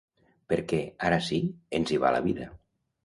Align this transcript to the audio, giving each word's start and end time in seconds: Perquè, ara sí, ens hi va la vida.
Perquè, 0.53 0.79
ara 1.09 1.19
sí, 1.27 1.39
ens 1.81 1.93
hi 1.95 2.01
va 2.05 2.15
la 2.17 2.23
vida. 2.31 2.49